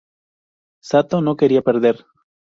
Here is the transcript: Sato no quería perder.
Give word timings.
Sato 0.81 1.21
no 1.21 1.37
quería 1.37 1.61
perder. 1.61 2.05